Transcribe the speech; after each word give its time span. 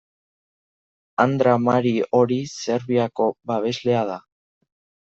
Andra 1.25 1.53
Mari 1.67 1.93
hori 2.21 2.39
Serbiako 2.57 3.31
babeslea 3.53 4.07
da. 4.15 4.21